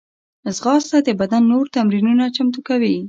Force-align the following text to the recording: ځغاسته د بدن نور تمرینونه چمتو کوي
ځغاسته 0.55 0.97
د 1.03 1.09
بدن 1.19 1.43
نور 1.51 1.65
تمرینونه 1.75 2.23
چمتو 2.35 2.59
کوي 2.67 2.95